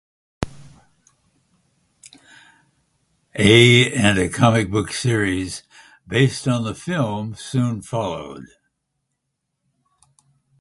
[3.35, 5.61] A and a comic-book series
[6.07, 8.47] based on the film soon followed.